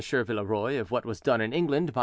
[0.09, 1.99] Villeroy of what was done in England by M.